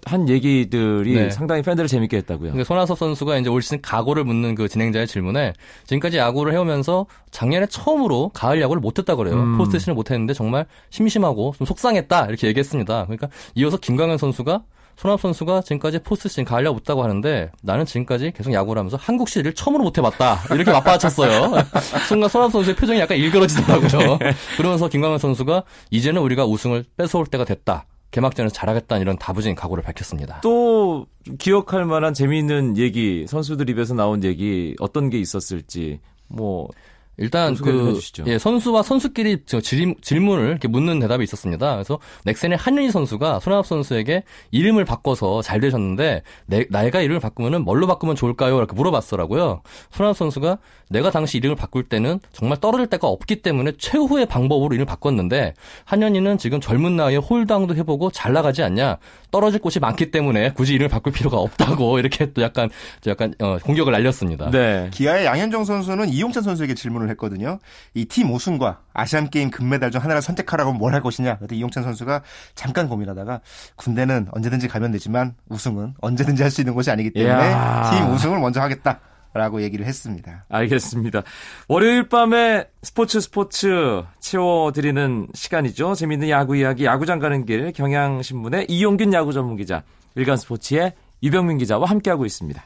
한 0.06 0.30
얘기들이 0.30 1.14
네. 1.14 1.30
상당히 1.30 1.62
팬들을 1.62 1.88
재밌게 1.88 2.18
했다고요. 2.18 2.64
손아섭 2.64 2.98
선수가 2.98 3.38
이제 3.38 3.50
올 3.50 3.62
시즌 3.62 3.82
각오를 3.82 4.24
묻는 4.24 4.56
그 4.56 4.68
진행자의 4.68 5.08
질문에 5.08 5.54
지금까지 5.86 6.18
야구를 6.18 6.54
해오면서 6.54 7.06
작년에 7.32 7.66
처음으로 7.68 8.30
가을 8.34 8.62
야구를 8.62 8.82
못했다 8.82 9.16
그래요. 9.16 9.36
음. 9.36 9.58
포스트 9.58 9.80
시즌을 9.80 9.96
못했는데 9.96 10.34
정말 10.34 10.66
심심하고 10.90 11.54
좀 11.58 11.66
속상했다 11.66 12.26
이렇게 12.28 12.48
얘기했습니다. 12.48 13.06
그러니까 13.06 13.30
이어서 13.56 13.78
김광현 13.78 14.18
선수가 14.18 14.64
손아섭 14.98 15.22
선수가 15.22 15.62
지금까지 15.62 16.00
포스트 16.00 16.30
시즌 16.30 16.46
가을 16.46 16.64
야구 16.66 16.76
못 16.76 16.83
했다고 16.83 17.04
하는데 17.04 17.50
나는 17.64 17.86
지금까지 17.86 18.34
계속 18.36 18.54
야구를 18.54 18.80
하면서 18.80 18.98
한국 18.98 19.30
시리즈를 19.30 19.54
처음으로 19.56 19.84
못 19.84 19.98
해봤다 19.98 20.42
이렇게 20.54 20.72
맞받아쳤어요. 20.72 21.54
순간 22.08 22.30
손아섭 22.30 22.52
선수의 22.52 22.76
표정이 22.76 23.00
약간 23.00 23.18
일그러지더라고요. 23.18 24.20
그러면서 24.58 24.88
김광현 24.88 25.18
선수가 25.18 25.64
이제는 25.90 26.22
우리가 26.22 26.46
우승을 26.46 26.86
뺏어올 26.98 27.26
때가 27.26 27.46
됐다. 27.46 27.86
개막전에서 28.12 28.54
잘하겠다는 28.54 29.02
이런 29.02 29.18
다부진 29.18 29.56
각오를 29.56 29.84
밝혔습니다. 29.84 30.42
또 30.42 31.06
기억할 31.40 31.86
만한 31.86 32.14
재미있는 32.14 32.78
얘기, 32.78 33.26
선수들 33.28 33.70
입에서 33.70 33.94
나온 33.94 34.24
얘기 34.24 34.76
어떤 34.80 35.10
게 35.10 35.18
있었을지 35.20 36.00
뭐 36.28 36.70
일단 37.18 37.56
그 37.56 38.00
예, 38.26 38.40
선수와 38.40 38.84
선수끼리 38.84 39.44
질문을 39.46 40.48
이렇게 40.50 40.68
묻는 40.68 41.00
대답이 41.00 41.24
있었습니다. 41.24 41.74
그래서 41.74 42.00
넥센의 42.26 42.58
한윤희 42.58 42.90
선수가 42.90 43.42
손아섭 43.42 43.68
선수에게 43.68 44.24
이름을 44.50 44.86
바꿔서 44.86 45.42
잘 45.42 45.60
되셨는데 45.60 46.24
내, 46.48 46.66
나이가 46.70 47.02
이름을 47.02 47.20
바꾸면은 47.20 47.64
뭘로 47.64 47.86
바꾸면 47.86 48.16
좋을까요? 48.16 48.58
이렇게 48.58 48.74
물어봤더라고요. 48.74 49.62
손아섭 49.92 50.18
선수가 50.18 50.58
내가 50.92 51.10
당시 51.10 51.38
이름을 51.38 51.56
바꿀 51.56 51.84
때는 51.84 52.20
정말 52.32 52.60
떨어질 52.60 52.88
데가 52.88 53.08
없기 53.08 53.42
때문에 53.42 53.74
최후의 53.78 54.26
방법으로 54.28 54.74
이름을 54.76 54.86
바꿨는데 54.86 55.54
한현희는 55.86 56.38
지금 56.38 56.60
젊은 56.62 56.96
나이에 56.96 57.18
홀당도 57.18 57.76
해보고 57.76 58.12
잘 58.12 58.34
나가지 58.34 58.62
않냐? 58.62 58.98
떨어질 59.32 59.60
곳이 59.62 59.80
많기 59.80 60.12
때문에 60.12 60.52
굳이 60.54 60.74
이름을 60.76 60.90
바꿀 60.90 61.14
필요가 61.14 61.38
없다고 61.38 61.98
이렇게 62.00 62.32
또 62.34 62.42
약간 62.42 62.70
약간 63.08 63.34
어, 63.40 63.58
공격을 63.64 63.92
날렸습니다. 63.94 64.52
네. 64.52 64.90
기아의 64.92 65.26
양현종 65.26 65.64
선수는 65.66 66.10
이용찬 66.10 66.44
선수에게 66.44 66.74
질문을 66.76 67.10
했거든요. 67.12 67.60
이팀 67.94 68.32
우승과 68.34 68.80
아시안 68.94 69.30
게임 69.30 69.50
금메달 69.50 69.92
중 69.92 70.02
하나를 70.04 70.22
선택하라고 70.22 70.74
뭘 70.74 70.92
할 70.92 71.02
것이냐. 71.02 71.38
그때 71.38 71.56
이용찬 71.56 71.84
선수가 71.84 72.22
잠깐 72.54 72.90
고민하다가 72.90 73.40
군대는 73.78 74.28
언제든지 74.34 74.68
가면 74.68 74.92
되지만 74.92 75.36
우승은 75.48 75.94
언제든지 76.02 76.44
할 76.44 76.52
수 76.52 76.60
있는 76.60 76.74
곳이 76.74 76.92
아니기 76.92 77.12
때문에 77.12 77.32
이야. 77.34 77.90
팀 77.94 78.14
우승을 78.14 78.38
먼저 78.40 78.60
하겠다. 78.60 79.00
라고 79.34 79.62
얘기를 79.62 79.86
했습니다. 79.86 80.46
알겠습니다. 80.50 81.24
월요일 81.70 82.10
밤에 82.10 82.66
스포츠 82.84 83.22
스포츠 83.22 84.04
채워드리는 84.20 85.28
시간이죠. 85.34 85.96
재밌는 85.96 86.30
야구 86.30 86.58
이야기, 86.58 86.86
야구장 86.86 87.20
가는 87.20 87.46
길, 87.46 87.72
경향신문의 87.72 88.66
이용균 88.68 89.14
야구 89.14 89.32
전문 89.32 89.56
기자, 89.56 89.84
일간스포츠의 90.16 90.94
유병민 91.24 91.60
기자와 91.60 91.88
함께하고 91.88 92.26
있습니다. 92.26 92.62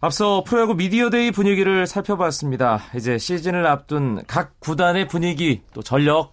앞서 0.00 0.44
프로야구 0.44 0.74
미디어데이 0.74 1.30
분위기를 1.30 1.86
살펴봤습니다. 1.86 2.82
이제 2.94 3.16
시즌을 3.16 3.66
앞둔 3.66 4.22
각 4.26 4.60
구단의 4.60 5.08
분위기 5.08 5.62
또 5.72 5.82
전력 5.82 6.32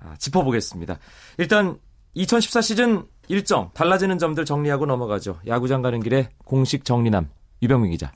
아, 0.00 0.14
짚어보겠습니다. 0.18 0.98
일단 1.38 1.78
2014 2.14 2.60
시즌 2.60 3.06
일정 3.28 3.70
달라지는 3.74 4.18
점들 4.18 4.44
정리하고 4.44 4.86
넘어가죠. 4.86 5.38
야구장 5.46 5.82
가는 5.82 6.00
길에 6.00 6.28
공식 6.44 6.84
정리남 6.84 7.28
유병민 7.62 7.92
기자. 7.92 8.12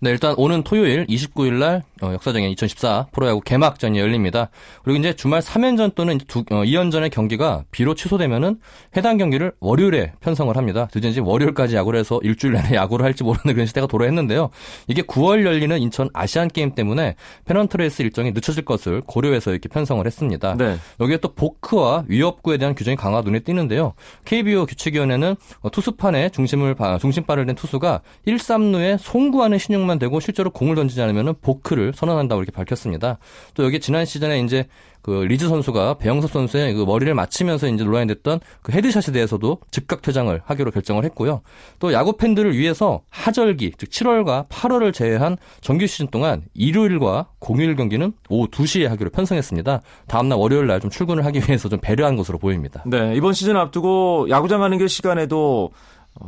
네, 0.00 0.10
일단 0.10 0.34
오는 0.36 0.62
토요일 0.62 1.06
29일 1.06 1.54
날 1.54 1.82
어, 2.02 2.12
역사적인 2.12 2.50
2014 2.50 3.08
프로야구 3.10 3.40
개막전이 3.40 3.98
열립니다. 3.98 4.48
그리고 4.84 4.96
이제 5.00 5.12
주말 5.12 5.40
3연전 5.40 5.96
또는 5.96 6.18
두, 6.18 6.40
어, 6.50 6.62
2연전의 6.62 7.10
경기가 7.10 7.64
비로 7.72 7.96
취소되면은 7.96 8.60
해당 8.96 9.18
경기를 9.18 9.50
월요일에 9.58 10.12
편성을 10.20 10.56
합니다. 10.56 10.86
드디어 10.92 11.10
이제 11.10 11.20
월요일까지 11.20 11.74
야구를 11.74 11.98
해서 11.98 12.20
일주일 12.22 12.52
내내 12.52 12.76
야구를 12.76 13.04
할지 13.04 13.24
모르는 13.24 13.54
그런 13.54 13.66
시대가 13.66 13.88
도래했는데요. 13.88 14.50
이게 14.86 15.02
9월 15.02 15.44
열리는 15.44 15.76
인천 15.80 16.08
아시안 16.12 16.46
게임 16.46 16.76
때문에 16.76 17.16
페넌트레이스 17.46 18.02
일정이 18.02 18.30
늦춰질 18.30 18.64
것을 18.64 19.02
고려해서 19.04 19.50
이렇게 19.50 19.68
편성을 19.68 20.06
했습니다. 20.06 20.54
네. 20.56 20.76
여기에 21.00 21.16
또 21.16 21.34
보크와 21.34 22.04
위협구에 22.06 22.58
대한 22.58 22.76
규정이 22.76 22.96
강화 22.96 23.20
눈에 23.22 23.40
띄는데요. 23.40 23.94
KBO 24.26 24.66
규칙위원회는 24.66 25.34
어, 25.62 25.70
투수판에 25.70 26.28
중심을 26.28 26.76
중심발을 27.00 27.46
낸 27.46 27.56
투수가 27.56 28.02
1, 28.26 28.36
3루에 28.36 28.98
송구하는 28.98 29.58
신용 29.58 29.87
만 29.88 29.98
되고 29.98 30.20
실제로 30.20 30.50
공을 30.50 30.76
던지지 30.76 31.02
않으면 31.02 31.34
보크를 31.42 31.92
선언한다고 31.94 32.42
이렇게 32.42 32.52
밝혔습니다. 32.54 33.18
또 33.54 33.64
여기 33.64 33.80
지난 33.80 34.04
시즌에 34.04 34.40
이제 34.40 34.66
그 35.00 35.10
리즈 35.22 35.48
선수가 35.48 35.98
배영섭 35.98 36.30
선수의 36.30 36.74
그 36.74 36.82
머리를 36.82 37.12
맞히면서 37.14 37.68
이제 37.68 37.84
논란이 37.84 38.08
됐던 38.08 38.40
그 38.62 38.72
헤드샷에 38.72 39.12
대해서도 39.12 39.58
즉각 39.70 40.02
퇴장을 40.02 40.38
하기로 40.44 40.70
결정을 40.72 41.04
했고요. 41.04 41.40
또 41.78 41.92
야구 41.92 42.16
팬들을 42.16 42.56
위해서 42.56 43.02
하절기 43.10 43.72
즉 43.78 43.90
7월과 43.90 44.48
8월을 44.48 44.92
제외한 44.92 45.36
정규 45.60 45.86
시즌 45.86 46.08
동안 46.08 46.42
일요일과 46.52 47.28
공휴일 47.38 47.76
경기는 47.76 48.12
오후 48.28 48.48
2시에 48.48 48.86
하기로 48.88 49.10
편성했습니다. 49.10 49.80
다음 50.08 50.28
날 50.28 50.38
월요일 50.38 50.66
날 50.66 50.78
좀 50.78 50.90
출근을 50.90 51.24
하기 51.24 51.40
위해서 51.48 51.68
좀 51.68 51.80
배려한 51.80 52.16
것으로 52.16 52.38
보입니다. 52.38 52.82
네, 52.86 53.14
이번 53.16 53.32
시즌 53.32 53.56
앞두고 53.56 54.28
야구장 54.30 54.60
가는 54.60 54.78
길 54.78 54.88
시간에도 54.88 55.70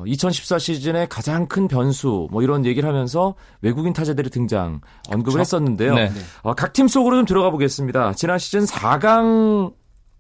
2014 0.06 0.56
어, 0.56 0.58
시즌의 0.58 1.08
가장 1.08 1.46
큰 1.46 1.68
변수 1.68 2.28
뭐 2.30 2.42
이런 2.42 2.64
얘기를 2.64 2.88
하면서 2.88 3.34
외국인 3.60 3.92
타자들의 3.92 4.30
등장 4.30 4.80
언급을 5.08 5.32
그렇죠? 5.34 5.40
했었는데요. 5.40 5.94
네. 5.94 6.10
어, 6.42 6.54
각팀 6.54 6.88
속으로 6.88 7.16
좀 7.16 7.24
들어가 7.24 7.50
보겠습니다. 7.50 8.14
지난 8.14 8.38
시즌 8.38 8.64
4강 8.64 9.72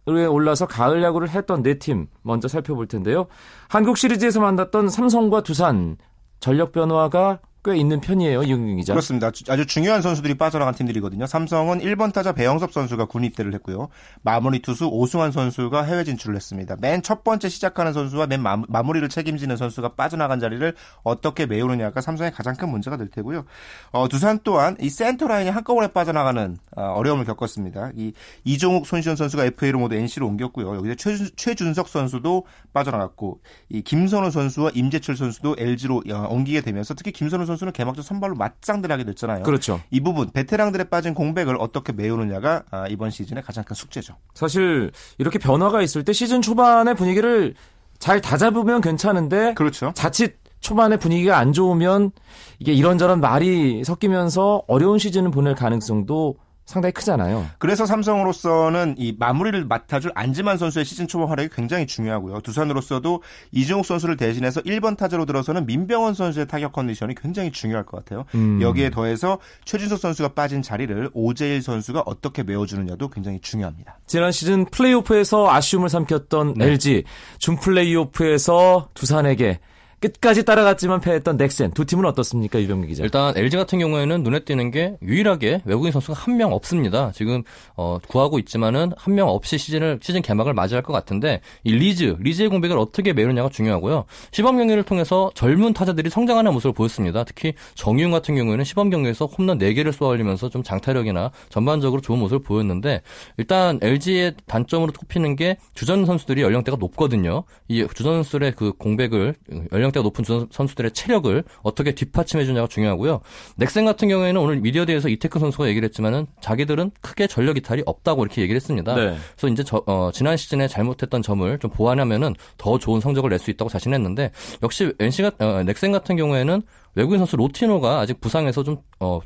에 0.08 0.24
올라서 0.24 0.66
가을 0.66 1.02
야구를 1.02 1.28
했던 1.28 1.62
네 1.62 1.78
팀 1.78 2.08
먼저 2.22 2.48
살펴볼 2.48 2.88
텐데요. 2.88 3.26
한국 3.68 3.96
시리즈에서 3.96 4.40
만났던 4.40 4.88
삼성과 4.88 5.42
두산 5.42 5.98
전력 6.40 6.72
변화가 6.72 7.40
꽤 7.64 7.76
있는 7.76 8.00
편이에요, 8.00 8.42
이용균 8.42 8.76
기자. 8.76 8.94
그렇습니다. 8.94 9.30
아주 9.48 9.66
중요한 9.66 10.00
선수들이 10.00 10.34
빠져나간 10.34 10.74
팀들이거든요. 10.74 11.26
삼성은 11.26 11.80
1번 11.80 12.12
타자 12.12 12.32
배영섭 12.32 12.72
선수가 12.72 13.06
군 13.06 13.24
입대를 13.24 13.52
했고요. 13.54 13.88
마무리 14.22 14.60
투수 14.62 14.86
오승환 14.86 15.32
선수가 15.32 15.82
해외 15.82 16.04
진출을 16.04 16.36
했습니다. 16.36 16.76
맨 16.80 17.00
첫 17.10 17.24
번째 17.24 17.48
시작하는 17.48 17.92
선수와 17.92 18.28
맨 18.28 18.40
마, 18.40 18.56
무리를 18.56 19.08
책임지는 19.08 19.56
선수가 19.56 19.94
빠져나간 19.94 20.38
자리를 20.38 20.74
어떻게 21.02 21.44
메우느냐가 21.46 22.00
삼성의 22.00 22.30
가장 22.30 22.54
큰 22.54 22.68
문제가 22.68 22.96
될 22.96 23.08
테고요. 23.08 23.44
어, 23.90 24.08
두산 24.08 24.38
또한 24.44 24.76
이 24.80 24.88
센터 24.88 25.26
라인이 25.26 25.50
한꺼번에 25.50 25.88
빠져나가는 25.88 26.56
어, 26.76 27.02
려움을 27.02 27.24
겪었습니다. 27.24 27.90
이 27.96 28.12
이종욱, 28.44 28.86
손시현 28.86 29.16
선수가 29.16 29.44
FA로 29.46 29.80
모두 29.80 29.96
NC로 29.96 30.26
옮겼고요. 30.26 30.76
여기서 30.76 30.94
최, 30.94 31.16
최준석 31.34 31.88
선수도 31.88 32.46
빠져나갔고 32.72 33.40
이 33.68 33.82
김선호 33.82 34.30
선수와 34.30 34.70
임재철 34.74 35.16
선수도 35.16 35.56
LG로 35.58 36.04
어, 36.12 36.28
옮기게 36.30 36.60
되면서 36.60 36.94
특히 36.94 37.10
김선호 37.10 37.44
선수는 37.50 37.72
개막전 37.72 38.02
선발로 38.02 38.34
맞짱들 38.34 38.90
하게 38.90 39.04
됐잖아요. 39.04 39.42
그렇죠. 39.42 39.80
이 39.90 40.00
부분 40.00 40.30
베테랑들의 40.30 40.88
빠진 40.88 41.14
공백을 41.14 41.56
어떻게 41.58 41.92
메우느냐가 41.92 42.64
아, 42.70 42.86
이번 42.88 43.10
시즌의 43.10 43.42
가장 43.42 43.64
큰 43.64 43.74
숙제죠. 43.74 44.16
사실 44.34 44.90
이렇게 45.18 45.38
변화가 45.38 45.82
있을 45.82 46.04
때 46.04 46.12
시즌 46.12 46.42
초반의 46.42 46.94
분위기를 46.94 47.54
잘 47.98 48.20
다잡으면 48.20 48.80
괜찮은데 48.80 49.54
그렇죠. 49.54 49.92
자칫 49.94 50.38
초반에 50.60 50.96
분위기가 50.96 51.38
안 51.38 51.52
좋으면 51.52 52.10
이게 52.58 52.72
이런저런 52.72 53.20
말이 53.20 53.82
섞이면서 53.84 54.62
어려운 54.66 54.98
시즌을 54.98 55.30
보낼 55.30 55.54
가능성도 55.54 56.36
상당히 56.70 56.92
크잖아요. 56.92 57.46
그래서 57.58 57.84
삼성으로서는 57.84 58.94
이 58.96 59.12
마무리를 59.18 59.64
맡아줄 59.64 60.12
안지만 60.14 60.56
선수의 60.56 60.84
시즌 60.84 61.08
초반 61.08 61.28
활약이 61.28 61.48
굉장히 61.52 61.84
중요하고요. 61.84 62.40
두산으로서도 62.42 63.24
이종욱 63.50 63.84
선수를 63.84 64.16
대신해서 64.16 64.60
1번 64.60 64.96
타자로 64.96 65.26
들어서는 65.26 65.66
민병헌 65.66 66.14
선수의 66.14 66.46
타격 66.46 66.72
컨디션이 66.72 67.16
굉장히 67.16 67.50
중요할 67.50 67.84
것 67.84 67.96
같아요. 67.98 68.24
음. 68.36 68.62
여기에 68.62 68.90
더해서 68.90 69.38
최진석 69.64 69.98
선수가 69.98 70.34
빠진 70.34 70.62
자리를 70.62 71.10
오재일 71.12 71.60
선수가 71.60 72.04
어떻게 72.06 72.44
메워주느냐도 72.44 73.08
굉장히 73.08 73.40
중요합니다. 73.40 73.98
지난 74.06 74.30
시즌 74.30 74.64
플레이오프에서 74.66 75.50
아쉬움을 75.50 75.88
삼켰던 75.88 76.54
네. 76.54 76.66
LG 76.66 77.02
준 77.38 77.56
플레이오프에서 77.56 78.90
두산에게 78.94 79.58
끝까지 80.00 80.44
따라갔지만 80.44 81.00
패했던 81.00 81.36
넥센 81.36 81.72
두 81.72 81.84
팀은 81.84 82.04
어떻습니까 82.06 82.60
유병민 82.60 82.88
기자? 82.88 83.02
일단 83.04 83.36
LG 83.36 83.56
같은 83.56 83.78
경우에는 83.78 84.22
눈에 84.22 84.40
띄는 84.40 84.70
게 84.70 84.96
유일하게 85.02 85.62
외국인 85.64 85.92
선수가 85.92 86.18
한 86.18 86.36
명 86.36 86.52
없습니다. 86.54 87.12
지금 87.12 87.42
어, 87.76 87.98
구하고 88.08 88.38
있지만은 88.38 88.92
한 88.96 89.14
명 89.14 89.28
없이 89.28 89.58
시즌을 89.58 89.98
시즌 90.00 90.22
개막을 90.22 90.54
맞이할 90.54 90.82
것 90.82 90.92
같은데 90.92 91.40
이 91.64 91.72
리즈 91.72 92.16
리즈의 92.20 92.48
공백을 92.48 92.78
어떻게 92.78 93.12
메우느냐가 93.12 93.48
중요하고요. 93.50 94.04
시범 94.30 94.56
경기를 94.56 94.82
통해서 94.84 95.30
젊은 95.34 95.72
타자들이 95.74 96.08
성장하는 96.08 96.52
모습을 96.54 96.72
보였습니다. 96.72 97.24
특히 97.24 97.52
정의윤 97.74 98.10
같은 98.12 98.36
경우에는 98.36 98.64
시범 98.64 98.88
경기에서 98.88 99.26
홈런 99.26 99.58
4개를 99.58 99.92
쏘아올리면서 99.92 100.48
좀 100.48 100.62
장타력이나 100.62 101.30
전반적으로 101.50 102.00
좋은 102.00 102.18
모습을 102.20 102.42
보였는데 102.42 103.02
일단 103.36 103.78
LG의 103.82 104.34
단점으로 104.46 104.92
꼽히는 104.92 105.36
게 105.36 105.56
주전 105.74 106.06
선수들이 106.06 106.40
연령대가 106.42 106.76
높거든요. 106.80 107.42
이 107.68 107.86
주전 107.94 108.14
선수들의 108.14 108.52
그 108.56 108.72
공백을 108.72 109.34
연령 109.72 109.89
연령대가 109.90 110.02
높은 110.02 110.24
선수들의 110.50 110.92
체력을 110.92 111.44
어떻게 111.62 111.94
뒷받침해 111.94 112.44
주냐가 112.44 112.66
중요하고요. 112.66 113.20
넥센 113.56 113.84
같은 113.84 114.08
경우에는 114.08 114.40
오늘 114.40 114.56
미디어대에서 114.60 115.08
이태크 115.08 115.38
선수가 115.38 115.68
얘기를 115.68 115.86
했지만은 115.88 116.26
자기들은 116.40 116.92
크게 117.00 117.26
전력 117.26 117.56
이탈이 117.56 117.82
없다고 117.86 118.24
이렇게 118.24 118.42
얘기를 118.42 118.56
했습니다. 118.56 118.94
네. 118.94 119.16
그래서 119.36 119.52
이제 119.52 119.64
저, 119.64 119.82
어, 119.86 120.10
지난 120.12 120.36
시즌에 120.36 120.68
잘못했던 120.68 121.22
점을 121.22 121.58
좀 121.58 121.70
보완하면은 121.70 122.34
더 122.56 122.78
좋은 122.78 123.00
성적을 123.00 123.28
낼 123.28 123.40
수 123.40 123.50
있다고 123.50 123.70
자신했는데 123.70 124.32
역시 124.62 124.92
NC가 125.00 125.30
어, 125.38 125.62
넥센 125.62 125.92
같은 125.92 126.14
경우에는 126.16 126.60
외국인 126.94 127.18
선수 127.18 127.36
로티노가 127.36 128.00
아직 128.00 128.20
부상에서 128.20 128.62
좀 128.62 128.76
어, 128.98 129.18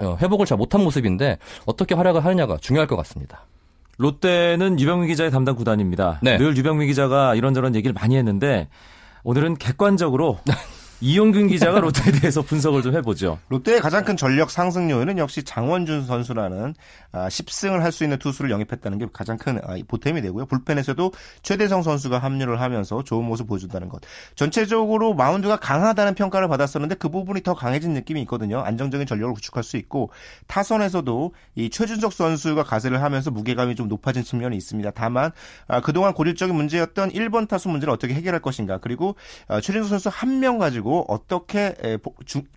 어, 0.00 0.16
회복을 0.20 0.44
잘 0.44 0.58
못한 0.58 0.84
모습인데 0.84 1.38
어떻게 1.64 1.94
활약을 1.94 2.22
하느냐가 2.22 2.58
중요할 2.58 2.86
것 2.86 2.96
같습니다. 2.96 3.46
롯데는 3.96 4.78
유병민 4.78 5.08
기자의 5.08 5.30
담당 5.30 5.54
구단입니다. 5.54 6.20
네. 6.22 6.36
늘 6.36 6.54
유병민 6.56 6.88
기자가 6.88 7.34
이런저런 7.36 7.74
얘기를 7.74 7.94
많이 7.94 8.16
했는데 8.18 8.68
오늘은 9.24 9.56
객관적으로 9.56 10.38
이용균 11.04 11.48
기자가 11.48 11.80
롯데에 11.80 12.12
대해서 12.12 12.40
분석을 12.40 12.80
좀 12.80 12.96
해보죠. 12.96 13.38
롯데의 13.50 13.80
가장 13.80 14.04
큰 14.04 14.16
전력 14.16 14.50
상승 14.50 14.90
요인은 14.90 15.18
역시 15.18 15.42
장원준 15.42 16.06
선수라는 16.06 16.74
10승을 17.12 17.80
아, 17.80 17.84
할수 17.84 18.04
있는 18.04 18.18
투수를 18.18 18.50
영입했다는 18.50 18.96
게 18.96 19.06
가장 19.12 19.36
큰 19.36 19.58
아, 19.64 19.76
보탬이 19.86 20.22
되고요. 20.22 20.46
불펜에서도 20.46 21.12
최대성 21.42 21.82
선수가 21.82 22.18
합류를 22.18 22.62
하면서 22.62 23.04
좋은 23.04 23.22
모습 23.26 23.46
보여준다는 23.46 23.90
것. 23.90 24.00
전체적으로 24.34 25.12
마운드가 25.12 25.56
강하다는 25.56 26.14
평가를 26.14 26.48
받았었는데 26.48 26.94
그 26.94 27.10
부분이 27.10 27.42
더 27.42 27.52
강해진 27.52 27.92
느낌이 27.92 28.22
있거든요. 28.22 28.60
안정적인 28.60 29.06
전력을 29.06 29.34
구축할 29.34 29.62
수 29.62 29.76
있고 29.76 30.10
타선에서도 30.46 31.34
이 31.56 31.68
최준석 31.68 32.14
선수가 32.14 32.62
가세를 32.64 33.02
하면서 33.02 33.30
무게감이 33.30 33.74
좀 33.74 33.88
높아진 33.88 34.22
측면이 34.22 34.56
있습니다. 34.56 34.90
다만 34.92 35.32
아, 35.68 35.82
그동안 35.82 36.14
고질적인 36.14 36.54
문제였던 36.54 37.10
1번 37.10 37.46
타수 37.46 37.68
문제를 37.68 37.92
어떻게 37.92 38.14
해결할 38.14 38.40
것인가 38.40 38.78
그리고 38.78 39.16
최준석 39.60 39.90
선수 39.90 40.08
한 40.10 40.34
명 40.34 40.58
가지고 40.58 40.93
어떻게 41.00 41.74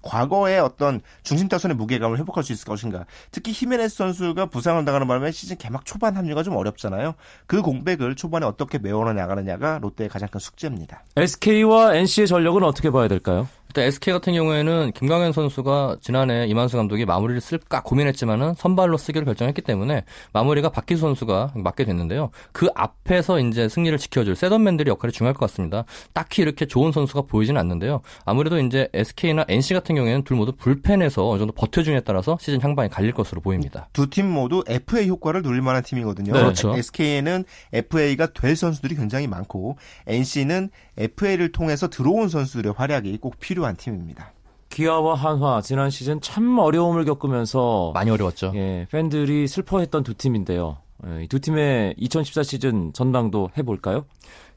과거의 0.01 0.59
어떤 0.59 1.01
중심 1.23 1.47
타선의 1.47 1.75
무게감을 1.77 2.17
회복할 2.19 2.43
수 2.43 2.53
있을 2.53 2.65
것인가. 2.65 3.05
특히 3.31 3.51
히메네스 3.51 3.95
선수가 3.95 4.47
부상을 4.47 4.83
당하는 4.85 5.07
바람에 5.07 5.31
시즌 5.31 5.57
개막 5.57 5.85
초반 5.85 6.15
합류가 6.15 6.43
좀 6.43 6.55
어렵잖아요. 6.55 7.15
그 7.45 7.61
공백을 7.61 8.15
초반에 8.15 8.45
어떻게 8.45 8.77
메워 8.77 9.11
나가느냐가 9.11 9.79
롯데의 9.79 10.09
가장 10.09 10.29
큰 10.29 10.39
숙제입니다. 10.39 11.03
SK와 11.15 11.95
NC의 11.95 12.27
전력은 12.27 12.63
어떻게 12.63 12.89
봐야 12.89 13.07
될까요? 13.07 13.47
일단 13.69 13.83
SK 13.85 14.13
같은 14.13 14.33
경우에는 14.33 14.91
김광현 14.93 15.33
선수가 15.33 15.97
지난해 16.01 16.45
이만수 16.47 16.77
감독이 16.77 17.05
마무리를 17.05 17.39
쓸까 17.41 17.81
고민했지만은 17.83 18.55
선발로 18.55 18.97
쓰기로 18.97 19.25
결정했기 19.25 19.61
때문에 19.61 20.03
마무리가 20.33 20.69
박기수 20.69 21.01
선수가 21.01 21.53
맡게 21.55 21.85
됐는데요. 21.85 22.31
그 22.51 22.67
앞에서 22.75 23.39
이제 23.39 23.69
승리를 23.69 23.97
지켜줄 23.97 24.35
세던맨들의 24.35 24.89
역할이 24.91 25.11
중요할 25.11 25.33
것 25.33 25.49
같습니다. 25.49 25.85
딱히 26.13 26.41
이렇게 26.41 26.65
좋은 26.65 26.91
선수가 26.91 27.23
보이지는 27.23 27.59
않는데요. 27.59 28.01
아무래도 28.25 28.59
이제 28.59 28.89
SK나 28.93 29.45
NC 29.47 29.73
같은 29.73 29.95
경우에는 29.95 30.23
둘 30.23 30.37
모두 30.37 30.53
불펜에서 30.53 31.29
어느 31.29 31.39
정도 31.39 31.53
버텨주냐에 31.53 32.01
따라서 32.01 32.37
시즌 32.39 32.61
향방이 32.61 32.89
갈릴 32.89 33.11
것으로 33.13 33.41
보입니다. 33.41 33.89
두 33.93 34.07
팀 34.09 34.29
모두 34.31 34.63
FA 34.67 35.07
효과를 35.09 35.41
누릴 35.41 35.61
만한 35.61 35.83
팀이거든요. 35.83 36.31
네. 36.33 36.39
그렇죠. 36.39 36.73
SK는 36.75 37.43
FA가 37.73 38.27
될 38.27 38.55
선수들이 38.55 38.95
굉장히 38.95 39.27
많고 39.27 39.77
NC는 40.07 40.69
FA를 40.97 41.51
통해서 41.51 41.89
들어온 41.89 42.29
선수들의 42.29 42.73
활약이 42.75 43.17
꼭 43.17 43.37
필요 43.39 43.56
한 43.65 43.75
팀입니다. 43.75 44.33
기아와 44.69 45.15
한화 45.15 45.61
지난 45.61 45.89
시즌 45.89 46.21
참 46.21 46.59
어려움을 46.59 47.05
겪으면서 47.05 47.91
많이 47.93 48.11
어려웠죠. 48.11 48.51
예, 48.55 48.87
팬들이 48.91 49.47
슬퍼했던 49.47 50.03
두 50.03 50.13
팀인데요. 50.13 50.77
예, 51.07 51.23
이두 51.23 51.39
팀의 51.39 51.95
2014 51.97 52.43
시즌 52.43 52.93
전망도 52.93 53.51
해볼까요? 53.57 54.05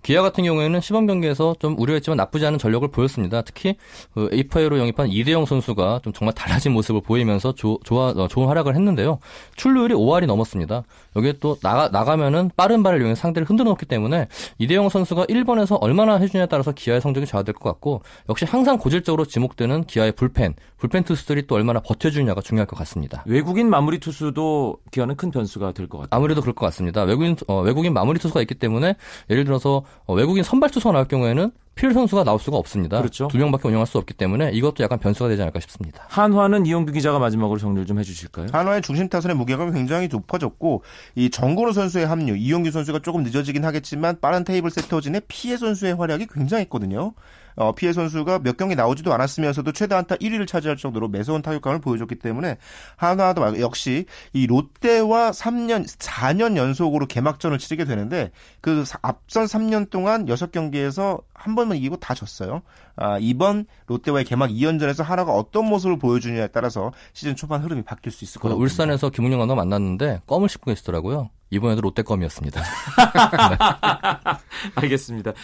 기아 0.02 0.22
같은 0.22 0.44
경우에는 0.44 0.80
시범 0.80 1.06
경기에서 1.06 1.54
좀 1.58 1.78
우려했지만 1.78 2.16
나쁘지 2.16 2.46
않은 2.46 2.58
전력을 2.58 2.86
보였습니다. 2.88 3.42
특히 3.42 3.76
그 4.14 4.30
에이파이로 4.32 4.78
영입한 4.78 5.08
이대영 5.10 5.44
선수가 5.44 6.00
좀 6.02 6.12
정말 6.12 6.34
달라진 6.34 6.72
모습을 6.72 7.02
보이면서 7.02 7.52
조, 7.52 7.78
좋아, 7.84 8.08
어, 8.10 8.26
좋은 8.28 8.48
활약을 8.48 8.74
했는데요. 8.74 9.18
출루율이 9.56 9.94
5할이 9.94 10.26
넘었습니다. 10.26 10.84
여기에 11.16 11.34
또 11.40 11.56
나가, 11.62 11.88
나가면은 11.88 12.50
빠른 12.56 12.82
발을 12.82 13.00
이용해 13.00 13.14
상대를 13.14 13.48
흔들어 13.48 13.68
놓기 13.70 13.84
때문에 13.86 14.28
이대영 14.58 14.88
선수가 14.88 15.26
1번에서 15.26 15.76
얼마나 15.80 16.16
해주냐에 16.16 16.46
따라서 16.46 16.72
기아의 16.72 17.00
성적이 17.00 17.26
좌우될 17.26 17.54
것 17.54 17.68
같고 17.68 18.02
역시 18.28 18.44
항상 18.46 18.78
고질적으로 18.78 19.26
지목되는 19.26 19.84
기아의 19.84 20.12
불펜, 20.12 20.54
불펜 20.78 21.04
투수들이 21.04 21.46
또 21.46 21.56
얼마나 21.56 21.80
버텨주냐가 21.80 22.40
중요할 22.40 22.66
것 22.66 22.76
같습니다. 22.78 23.22
외국인 23.26 23.68
마무리 23.68 23.98
투수도 23.98 24.78
기아는 24.92 25.16
큰 25.16 25.30
변수가 25.30 25.72
될 25.72 25.90
것 25.90 25.98
같아요. 25.98 26.16
아무래도 26.16 26.40
그럴 26.40 26.54
것 26.54 26.64
같습니다. 26.66 27.02
외국인 27.02 27.36
어, 27.48 27.60
외국인 27.60 27.92
마무리 27.92 28.18
투수가 28.18 28.40
있기 28.42 28.54
때문에 28.54 28.94
예를 29.28 29.44
들어서 29.44 29.70
어, 29.80 29.82
외국인 30.08 30.42
선발 30.42 30.70
투수가 30.70 30.92
나올 30.92 31.06
경우에는 31.06 31.52
필 31.74 31.94
선수가 31.94 32.24
나올 32.24 32.38
수가 32.38 32.58
없습니다. 32.58 32.98
그렇죠. 32.98 33.28
두 33.28 33.38
명밖에 33.38 33.68
운영할 33.68 33.86
수 33.86 33.96
없기 33.96 34.12
때문에 34.14 34.50
이것도 34.50 34.84
약간 34.84 34.98
변수가 34.98 35.28
되지 35.30 35.40
않을까 35.40 35.60
싶습니다. 35.60 36.04
한화는 36.08 36.66
이용규 36.66 36.92
기자가 36.92 37.18
마지막으로 37.18 37.58
정리를 37.58 37.86
좀 37.86 37.98
해주실까요? 37.98 38.48
한화의 38.52 38.82
중심 38.82 39.08
타선의 39.08 39.36
무게감이 39.36 39.72
굉장히 39.72 40.08
높아졌고 40.08 40.82
이 41.14 41.30
정근우 41.30 41.72
선수의 41.72 42.06
합류, 42.06 42.36
이용규 42.36 42.70
선수가 42.70 42.98
조금 42.98 43.22
늦어지긴 43.22 43.64
하겠지만 43.64 44.20
빠른 44.20 44.44
테이블 44.44 44.70
세터진의 44.70 45.22
피해 45.28 45.56
선수의 45.56 45.94
활약이 45.94 46.26
굉장했거든요. 46.26 47.14
어, 47.60 47.72
피해 47.72 47.92
선수가 47.92 48.38
몇 48.38 48.56
경기 48.56 48.74
나오지도 48.74 49.12
않았으면서도 49.12 49.72
최다 49.72 49.98
안타 49.98 50.16
1위를 50.16 50.46
차지할 50.46 50.78
정도로 50.78 51.08
매서운 51.08 51.42
타격감을 51.42 51.82
보여줬기 51.82 52.14
때문에 52.14 52.56
한화도 52.96 53.60
역시 53.60 54.06
이 54.32 54.46
롯데와 54.46 55.32
3년, 55.32 55.86
4년 55.86 56.56
연속으로 56.56 57.04
개막전을 57.04 57.58
치르게 57.58 57.84
되는데 57.84 58.30
그 58.62 58.84
앞선 59.02 59.44
3년 59.44 59.90
동안 59.90 60.24
6경기에서 60.24 61.22
한 61.34 61.54
번만 61.54 61.76
이기고 61.76 61.98
다 61.98 62.14
졌어요. 62.14 62.62
아, 62.96 63.18
이번 63.20 63.66
롯데와의 63.88 64.24
개막 64.24 64.48
2연전에서 64.48 65.04
하나가 65.04 65.32
어떤 65.32 65.66
모습을 65.66 65.98
보여주느냐에 65.98 66.48
따라서 66.48 66.92
시즌 67.12 67.36
초반 67.36 67.62
흐름이 67.62 67.82
바뀔 67.82 68.10
수 68.10 68.24
있을 68.24 68.40
그 68.40 68.44
거라고. 68.44 68.62
울산에서 68.62 69.10
김웅영 69.10 69.38
감독 69.38 69.56
만났는데 69.56 70.22
껌을 70.26 70.48
씹고 70.48 70.70
계시더라고요. 70.70 71.28
이번에도 71.50 71.82
롯데 71.82 72.02
껌이었습니다. 72.02 72.62
알겠습니다. 74.76 75.34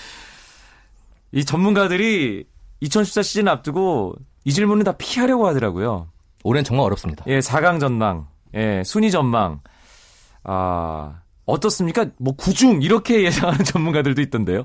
이 1.33 1.45
전문가들이 1.45 2.45
2014 2.81 3.23
시즌 3.23 3.49
앞두고 3.49 4.15
이 4.45 4.53
질문을 4.53 4.85
다 4.85 4.93
피하려고 4.93 5.47
하더라고요. 5.47 6.09
올해는 6.45 6.65
정말 6.65 6.87
어렵습니다. 6.87 7.25
예, 7.27 7.41
4강 7.41 7.81
전망, 7.81 8.29
예, 8.55 8.83
순위 8.85 9.11
전망. 9.11 9.61
아, 10.45 11.21
어떻습니까? 11.45 12.07
뭐 12.19 12.35
구중 12.37 12.83
이렇게 12.83 13.23
예상하는 13.27 13.65
전문가들도 13.65 14.21
있던데요. 14.23 14.65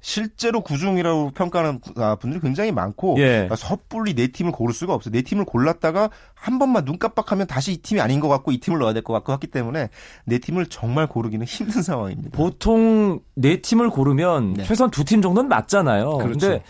실제로 0.00 0.60
구중이라고 0.60 1.32
평가하는 1.32 1.80
아, 1.96 2.14
분들이 2.14 2.40
굉장히 2.40 2.70
많고 2.72 3.16
예. 3.18 3.48
섣불리 3.56 4.14
네 4.14 4.28
팀을 4.28 4.52
고를 4.52 4.72
수가 4.72 4.94
없어요. 4.94 5.12
네 5.12 5.22
팀을 5.22 5.44
골랐다가 5.44 6.10
한 6.34 6.58
번만 6.58 6.84
눈 6.84 6.98
깜빡하면 6.98 7.46
다시 7.48 7.72
이 7.72 7.76
팀이 7.78 8.00
아닌 8.00 8.20
것 8.20 8.28
같고 8.28 8.52
이 8.52 8.58
팀을 8.60 8.78
넣어야 8.78 8.92
될 8.92 9.02
것 9.02 9.12
같고 9.14 9.32
했기 9.32 9.46
때문에 9.48 9.88
네 10.24 10.38
팀을 10.38 10.66
정말 10.66 11.06
고르기는 11.08 11.44
힘든 11.46 11.82
상황입니다. 11.82 12.36
보통 12.36 13.20
네 13.34 13.60
팀을 13.60 13.90
고르면 13.90 14.54
네. 14.54 14.64
최소한 14.64 14.90
두 14.90 15.04
팀 15.04 15.20
정도는 15.22 15.48
맞잖아요. 15.48 16.18
그렇죠. 16.18 16.60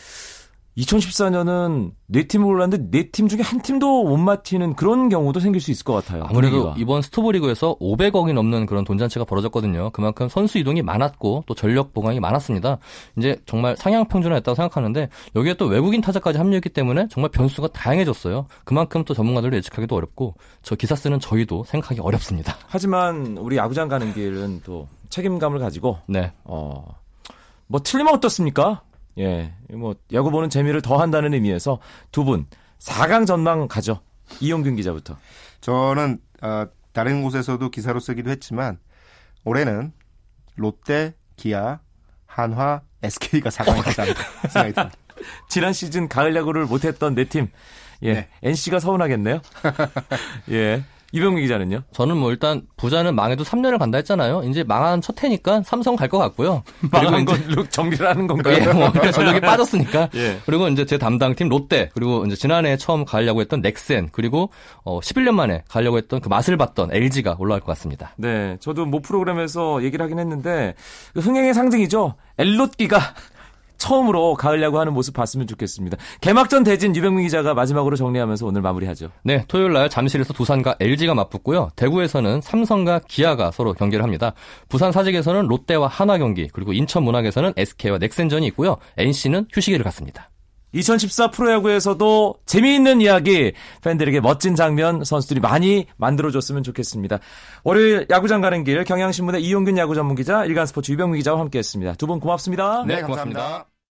근데 0.78 0.84
2014년은 0.84 1.92
네 2.06 2.22
팀을 2.28 2.46
골랐는데 2.46 2.90
네 2.96 3.08
팀 3.10 3.28
중에 3.28 3.40
한 3.42 3.60
팀도 3.60 4.04
못 4.04 4.16
맞히는 4.16 4.74
그런 4.76 5.08
경우도 5.08 5.40
생길 5.40 5.60
수 5.60 5.70
있을 5.70 5.84
것 5.84 5.92
같아요. 5.94 6.24
아무래도 6.24 6.56
분위기가. 6.62 6.74
이번 6.78 7.02
스토브리그에서 7.02 7.76
500억이 7.78 8.32
넘는 8.32 8.66
그런 8.66 8.84
돈 8.84 8.96
잔치가 8.98 9.24
벌어졌거든요. 9.24 9.90
그만큼 9.90 10.28
선수 10.28 10.58
이동이 10.58 10.82
많았고 10.82 11.44
또 11.46 11.54
전력 11.54 11.92
보강이 11.92 12.20
많았습니다. 12.20 12.78
이제 13.16 13.36
정말 13.46 13.76
상향 13.76 14.06
평준화 14.08 14.36
했다고 14.36 14.54
생각하는데 14.54 15.08
여기에 15.36 15.54
또 15.54 15.66
외국인 15.66 16.00
타자까지 16.00 16.38
합류했기 16.38 16.68
때문에 16.70 17.08
정말 17.10 17.30
변수가 17.30 17.68
다양해졌어요. 17.68 18.46
그만큼 18.64 19.04
또 19.04 19.14
전문가들도 19.14 19.56
예측하기도 19.56 19.96
어렵고 19.96 20.34
저 20.62 20.76
기사 20.76 20.94
쓰는 20.94 21.18
저희도 21.20 21.64
생각하기 21.64 22.00
어렵습니다. 22.00 22.56
하지만 22.68 23.36
우리 23.38 23.56
야구장 23.56 23.88
가는 23.88 24.12
길은 24.14 24.62
또 24.64 24.86
책임감을 25.08 25.58
가지고 25.58 25.98
네. 26.06 26.32
어, 26.44 26.84
뭐 27.66 27.80
틀리면 27.82 28.14
어떻습니까? 28.14 28.82
예, 29.18 29.52
뭐 29.70 29.94
야구 30.12 30.30
보는 30.30 30.48
재미를 30.50 30.80
더한다는 30.82 31.34
의미에서 31.34 31.80
두 32.12 32.24
분 32.24 32.46
4강 32.78 33.26
전망 33.26 33.66
가죠. 33.68 34.00
이용균 34.40 34.76
기자부터. 34.76 35.16
저는 35.60 36.18
어, 36.42 36.66
다른 36.92 37.22
곳에서도 37.22 37.70
기사로 37.70 37.98
쓰기도 38.00 38.30
했지만 38.30 38.78
올해는 39.44 39.92
롯데, 40.56 41.14
기아, 41.36 41.80
한화, 42.26 42.82
SK가 43.02 43.50
4강에 43.50 43.82
가지 43.82 44.00
않을까 44.00 44.22
생각이 44.48 44.74
듭니다. 44.74 44.96
지난 45.48 45.72
시즌 45.72 46.08
가을 46.08 46.34
야구를 46.36 46.66
못했던 46.66 47.14
네 47.14 47.24
팀. 47.24 47.48
예, 48.02 48.12
네. 48.12 48.28
NC가 48.42 48.78
서운하겠네요. 48.78 49.40
예, 50.52 50.84
이병규 51.12 51.40
기자는요? 51.40 51.84
저는 51.92 52.16
뭐 52.18 52.30
일단 52.30 52.62
부자는 52.76 53.14
망해도 53.14 53.42
3년을 53.42 53.78
간다 53.78 53.96
했잖아요. 53.98 54.42
이제 54.44 54.62
망한 54.62 55.00
첫 55.00 55.22
해니까 55.24 55.62
삼성 55.64 55.96
갈 55.96 56.08
것 56.08 56.18
같고요. 56.18 56.62
망한 56.92 57.24
걸로 57.24 57.66
정리를 57.68 58.06
하는 58.06 58.26
건가요? 58.26 58.56
예, 58.60 58.72
뭐 58.72 58.90
일단 58.94 59.12
전력이 59.12 59.40
빠졌으니까. 59.40 60.08
예. 60.14 60.38
그리고 60.46 60.68
이제 60.68 60.84
제 60.84 60.98
담당팀 60.98 61.48
롯데 61.48 61.90
그리고 61.94 62.24
이제 62.26 62.34
지난해 62.36 62.76
처음 62.76 63.04
가려고 63.04 63.40
했던 63.40 63.60
넥센 63.62 64.08
그리고 64.12 64.50
어 64.84 65.00
11년 65.00 65.32
만에 65.32 65.64
가려고 65.68 65.96
했던 65.98 66.20
그 66.20 66.28
맛을 66.28 66.56
봤던 66.56 66.90
LG가 66.92 67.36
올라갈 67.38 67.60
것 67.60 67.66
같습니다. 67.68 68.12
네, 68.16 68.56
저도 68.60 68.84
모 68.86 69.00
프로그램에서 69.00 69.82
얘기를 69.84 70.02
하긴 70.04 70.18
했는데 70.18 70.74
그 71.14 71.20
흥행의 71.20 71.54
상징이죠. 71.54 72.14
엘롯기가 72.38 72.98
처음으로 73.78 74.34
가을 74.34 74.62
야구 74.62 74.78
하는 74.78 74.92
모습 74.92 75.14
봤으면 75.14 75.46
좋겠습니다. 75.46 75.96
개막전 76.20 76.64
대진 76.64 76.94
유병민 76.94 77.24
기자가 77.24 77.54
마지막으로 77.54 77.96
정리하면서 77.96 78.46
오늘 78.46 78.60
마무리하죠. 78.60 79.10
네, 79.22 79.44
토요일 79.48 79.72
날 79.72 79.88
잠실에서 79.88 80.34
두산과 80.34 80.76
LG가 80.80 81.14
맞붙고요. 81.14 81.70
대구에서는 81.76 82.40
삼성과 82.40 83.00
기아가 83.08 83.50
서로 83.50 83.72
경기를 83.72 84.02
합니다. 84.02 84.34
부산 84.68 84.92
사직에서는 84.92 85.46
롯데와 85.46 85.86
한화 85.86 86.18
경기, 86.18 86.48
그리고 86.48 86.72
인천 86.72 87.02
문학에서는 87.04 87.54
SK와 87.56 87.98
넥센전이 87.98 88.46
있고요. 88.48 88.76
NC는 88.96 89.46
휴식일을 89.52 89.84
갖습니다. 89.84 90.30
2014 90.72 91.30
프로야구에서도 91.30 92.34
재미있는 92.46 93.00
이야기, 93.00 93.52
팬들에게 93.82 94.20
멋진 94.20 94.54
장면 94.54 95.02
선수들이 95.04 95.40
많이 95.40 95.86
만들어줬으면 95.96 96.62
좋겠습니다. 96.62 97.18
월요일 97.64 98.06
야구장 98.10 98.40
가는 98.40 98.64
길 98.64 98.84
경향신문의 98.84 99.42
이용균 99.42 99.78
야구 99.78 99.94
전문 99.94 100.16
기자, 100.16 100.44
일간스포츠 100.44 100.92
유병민 100.92 101.18
기자와 101.18 101.40
함께했습니다. 101.40 101.94
두 101.94 102.06
분 102.06 102.20
고맙습니다. 102.20 102.84
네, 102.86 103.02
고맙습니다. 103.02 103.77